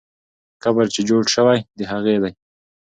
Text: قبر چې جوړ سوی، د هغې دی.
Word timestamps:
قبر 0.63 0.85
چې 0.93 1.01
جوړ 1.09 1.23
سوی، 1.35 1.59
د 1.77 1.79
هغې 1.91 2.15
دی. 2.23 2.31